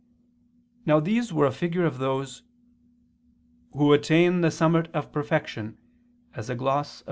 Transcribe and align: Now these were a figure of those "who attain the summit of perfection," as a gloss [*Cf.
Now 0.83 0.99
these 0.99 1.31
were 1.31 1.45
a 1.45 1.51
figure 1.51 1.85
of 1.85 1.99
those 1.99 2.41
"who 3.73 3.93
attain 3.93 4.41
the 4.41 4.49
summit 4.49 4.87
of 4.95 5.11
perfection," 5.11 5.77
as 6.33 6.49
a 6.49 6.55
gloss 6.55 6.89
[*Cf. 6.97 6.99